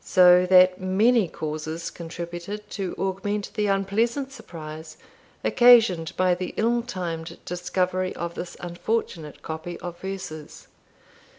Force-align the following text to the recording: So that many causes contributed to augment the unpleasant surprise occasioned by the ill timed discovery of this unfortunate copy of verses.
So 0.03 0.47
that 0.47 0.81
many 0.81 1.27
causes 1.27 1.91
contributed 1.91 2.67
to 2.71 2.95
augment 2.97 3.51
the 3.53 3.67
unpleasant 3.67 4.31
surprise 4.31 4.97
occasioned 5.43 6.13
by 6.17 6.33
the 6.33 6.55
ill 6.57 6.81
timed 6.81 7.37
discovery 7.45 8.15
of 8.15 8.33
this 8.33 8.57
unfortunate 8.61 9.43
copy 9.43 9.79
of 9.79 9.99
verses. 9.99 10.67